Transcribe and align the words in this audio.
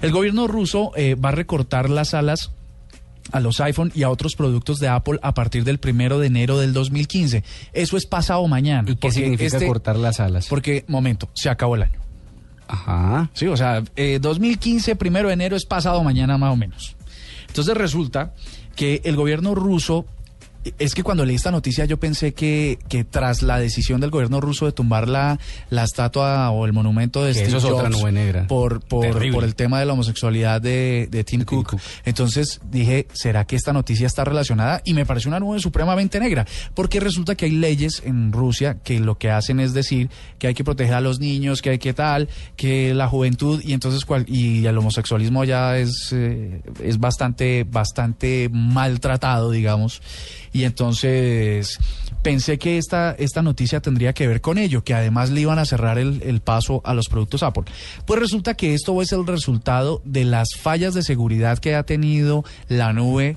El 0.00 0.12
gobierno 0.12 0.46
ruso 0.46 0.92
eh, 0.96 1.14
va 1.14 1.30
a 1.30 1.32
recortar 1.32 1.90
las 1.90 2.14
alas 2.14 2.52
a 3.32 3.40
los 3.40 3.60
iPhone 3.60 3.92
y 3.94 4.04
a 4.04 4.10
otros 4.10 4.36
productos 4.36 4.78
de 4.78 4.88
Apple 4.88 5.18
a 5.22 5.34
partir 5.34 5.64
del 5.64 5.78
primero 5.78 6.18
de 6.18 6.28
enero 6.28 6.58
del 6.58 6.72
2015. 6.72 7.44
Eso 7.72 7.96
es 7.96 8.06
pasado 8.06 8.46
mañana. 8.48 8.90
¿Y 8.90 8.96
qué 8.96 9.10
significa 9.10 9.56
este- 9.56 9.66
cortar 9.66 9.96
las 9.96 10.20
alas? 10.20 10.46
Porque, 10.48 10.84
momento, 10.88 11.28
se 11.34 11.50
acabó 11.50 11.74
el 11.76 11.82
año. 11.82 11.98
Ajá. 12.68 13.30
Sí, 13.34 13.46
o 13.46 13.56
sea, 13.56 13.82
eh, 13.96 14.18
2015, 14.20 14.94
primero 14.96 15.28
de 15.28 15.34
enero 15.34 15.56
es 15.56 15.64
pasado 15.64 16.02
mañana 16.04 16.38
más 16.38 16.52
o 16.52 16.56
menos. 16.56 16.96
Entonces 17.48 17.74
resulta 17.76 18.34
que 18.76 19.00
el 19.04 19.16
gobierno 19.16 19.54
ruso, 19.54 20.06
es 20.78 20.94
que 20.94 21.02
cuando 21.02 21.24
leí 21.24 21.36
esta 21.36 21.50
noticia 21.50 21.84
yo 21.84 21.98
pensé 21.98 22.34
que, 22.34 22.78
que 22.88 23.04
tras 23.04 23.42
la 23.42 23.58
decisión 23.58 24.00
del 24.00 24.10
gobierno 24.10 24.40
ruso 24.40 24.66
de 24.66 24.72
tumbar 24.72 25.08
la, 25.08 25.38
la 25.70 25.84
estatua 25.84 26.50
o 26.50 26.66
el 26.66 26.72
monumento 26.72 27.24
de 27.24 27.32
Que 27.32 27.40
Steve 27.40 27.58
eso 27.58 27.58
es 27.58 27.64
otra 27.64 27.88
nube 27.88 28.12
negra. 28.12 28.46
Por, 28.46 28.80
por, 28.80 29.30
por 29.32 29.44
el 29.44 29.54
tema 29.54 29.80
de 29.80 29.86
la 29.86 29.92
homosexualidad 29.92 30.60
de, 30.60 31.08
de 31.10 31.24
Tim, 31.24 31.40
De 31.40 31.46
Tim 31.46 31.58
Cook. 31.58 31.70
Cook. 31.70 31.80
Entonces 32.04 32.60
dije, 32.70 33.06
¿será 33.12 33.46
que 33.46 33.56
esta 33.56 33.72
noticia 33.72 34.06
está 34.06 34.24
relacionada? 34.24 34.80
Y 34.84 34.94
me 34.94 35.06
pareció 35.06 35.28
una 35.28 35.40
nube 35.40 35.60
supremamente 35.60 36.20
negra, 36.20 36.46
porque 36.74 37.00
resulta 37.00 37.34
que 37.34 37.46
hay 37.46 37.52
leyes 37.52 38.02
en 38.04 38.32
Rusia 38.32 38.78
que 38.82 39.00
lo 39.00 39.18
que 39.18 39.30
hacen 39.30 39.60
es 39.60 39.74
decir 39.74 40.10
que 40.38 40.48
hay 40.48 40.54
que 40.54 40.64
proteger 40.64 40.94
a 40.94 41.00
los 41.00 41.20
niños, 41.20 41.62
que 41.62 41.70
hay 41.70 41.78
que 41.78 41.94
tal, 41.94 42.28
que 42.56 42.94
la 42.94 43.08
juventud 43.08 43.60
y 43.64 43.72
entonces 43.72 44.04
cual, 44.04 44.24
y 44.28 44.64
el 44.66 44.76
homosexualismo 44.78 45.44
ya 45.44 45.78
es, 45.78 46.10
eh, 46.12 46.60
es 46.82 46.98
bastante, 46.98 47.64
bastante 47.64 48.48
maltratado, 48.52 49.50
digamos. 49.50 50.02
Y 50.52 50.57
entonces 50.64 51.78
pensé 52.22 52.58
que 52.58 52.78
esta, 52.78 53.12
esta 53.12 53.42
noticia 53.42 53.80
tendría 53.80 54.12
que 54.12 54.26
ver 54.26 54.40
con 54.40 54.58
ello, 54.58 54.84
que 54.84 54.94
además 54.94 55.30
le 55.30 55.40
iban 55.40 55.58
a 55.58 55.64
cerrar 55.64 55.98
el, 55.98 56.22
el 56.22 56.40
paso 56.40 56.80
a 56.84 56.94
los 56.94 57.08
productos 57.08 57.42
Apple. 57.42 57.64
Pues 58.06 58.20
resulta 58.20 58.54
que 58.54 58.74
esto 58.74 59.00
es 59.02 59.12
el 59.12 59.26
resultado 59.26 60.02
de 60.04 60.24
las 60.24 60.48
fallas 60.58 60.94
de 60.94 61.02
seguridad 61.02 61.58
que 61.58 61.74
ha 61.74 61.82
tenido 61.84 62.44
la 62.68 62.92
nube 62.92 63.36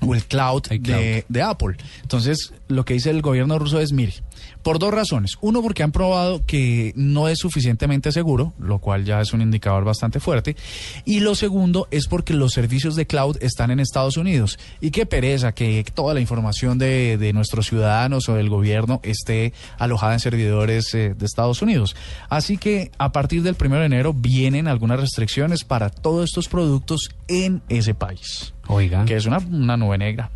o 0.00 0.14
el 0.14 0.24
cloud, 0.24 0.62
El 0.70 0.82
cloud. 0.82 0.98
De, 0.98 1.24
de 1.28 1.42
Apple. 1.42 1.76
Entonces, 2.02 2.52
lo 2.68 2.84
que 2.84 2.94
dice 2.94 3.10
el 3.10 3.22
gobierno 3.22 3.58
ruso 3.58 3.80
es, 3.80 3.92
mire, 3.92 4.14
por 4.62 4.78
dos 4.78 4.92
razones. 4.92 5.36
Uno, 5.40 5.62
porque 5.62 5.82
han 5.82 5.92
probado 5.92 6.44
que 6.44 6.92
no 6.96 7.28
es 7.28 7.38
suficientemente 7.38 8.12
seguro, 8.12 8.54
lo 8.58 8.78
cual 8.78 9.04
ya 9.04 9.20
es 9.20 9.32
un 9.32 9.42
indicador 9.42 9.84
bastante 9.84 10.20
fuerte. 10.20 10.56
Y 11.04 11.20
lo 11.20 11.34
segundo 11.34 11.88
es 11.90 12.06
porque 12.08 12.34
los 12.34 12.52
servicios 12.52 12.96
de 12.96 13.06
cloud 13.06 13.36
están 13.40 13.70
en 13.70 13.80
Estados 13.80 14.16
Unidos. 14.16 14.58
Y 14.80 14.90
qué 14.90 15.06
pereza 15.06 15.52
que 15.52 15.84
toda 15.94 16.14
la 16.14 16.20
información 16.20 16.78
de, 16.78 17.16
de 17.18 17.32
nuestros 17.32 17.66
ciudadanos 17.66 18.28
o 18.28 18.34
del 18.34 18.48
gobierno 18.48 19.00
esté 19.02 19.52
alojada 19.78 20.14
en 20.14 20.20
servidores 20.20 20.92
eh, 20.94 21.14
de 21.16 21.26
Estados 21.26 21.62
Unidos. 21.62 21.96
Así 22.28 22.58
que 22.58 22.90
a 22.98 23.12
partir 23.12 23.42
del 23.42 23.56
1 23.58 23.76
de 23.76 23.86
enero 23.86 24.14
vienen 24.14 24.68
algunas 24.68 25.00
restricciones 25.00 25.64
para 25.64 25.90
todos 25.90 26.24
estos 26.24 26.48
productos 26.48 27.10
en 27.28 27.62
ese 27.68 27.94
país. 27.94 28.54
Oiga. 28.68 29.04
Que 29.04 29.16
es 29.16 29.26
una, 29.26 29.38
una 29.38 29.76
nube 29.76 29.98
negra. 29.98 30.30